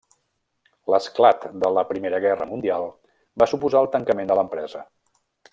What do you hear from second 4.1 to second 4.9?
de l'empresa.